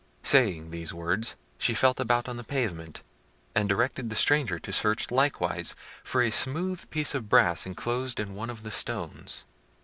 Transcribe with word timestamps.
Saying 0.23 0.71
these 0.71 0.95
words, 0.95 1.35
she 1.59 1.75
felt 1.75 1.99
about 1.99 2.27
on 2.27 2.35
the 2.35 2.43
pavement, 2.43 3.03
and 3.53 3.69
directed 3.69 4.09
the 4.09 4.15
stranger 4.15 4.57
to 4.57 4.73
search 4.73 5.11
likewise, 5.11 5.75
for 6.03 6.23
a 6.23 6.31
smooth 6.31 6.89
piece 6.89 7.13
of 7.13 7.29
brass 7.29 7.67
enclosed 7.67 8.19
in 8.19 8.33
one 8.33 8.49
of 8.49 8.63
the 8.63 8.71
stones. 8.71 9.45